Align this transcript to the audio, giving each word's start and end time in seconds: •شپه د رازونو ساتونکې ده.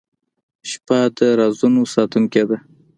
•شپه 0.69 0.99
د 1.15 1.17
رازونو 1.39 1.81
ساتونکې 1.93 2.43
ده. 2.49 2.57